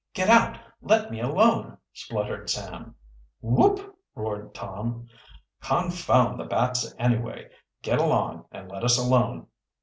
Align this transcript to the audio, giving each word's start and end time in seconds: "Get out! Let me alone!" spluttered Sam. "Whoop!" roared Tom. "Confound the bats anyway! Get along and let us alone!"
"Get 0.15 0.29
out! 0.29 0.57
Let 0.81 1.11
me 1.11 1.19
alone!" 1.19 1.77
spluttered 1.93 2.49
Sam. 2.49 2.95
"Whoop!" 3.39 3.95
roared 4.15 4.55
Tom. 4.55 5.07
"Confound 5.61 6.39
the 6.39 6.45
bats 6.45 6.91
anyway! 6.97 7.51
Get 7.83 7.99
along 7.99 8.45
and 8.51 8.67
let 8.71 8.83
us 8.83 8.97
alone!" 8.97 9.45